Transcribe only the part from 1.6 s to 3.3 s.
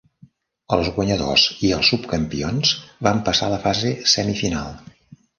i els subcampions van